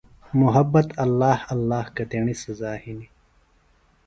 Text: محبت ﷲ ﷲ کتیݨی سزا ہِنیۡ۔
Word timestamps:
محبت 0.41 0.87
ﷲ 1.03 1.37
ﷲ 1.47 1.85
کتیݨی 1.95 2.35
سزا 2.43 2.71
ہِنیۡ۔ 2.81 3.11